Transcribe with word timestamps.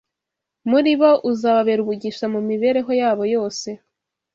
muri 0.69 0.91
bo 0.99 1.11
uzababera 1.31 1.79
umugisha 1.81 2.25
mu 2.33 2.39
mibereho 2.49 2.91
yabo 3.01 3.23
yose. 3.35 3.69